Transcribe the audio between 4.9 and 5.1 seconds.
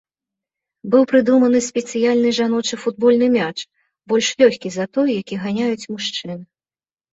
той,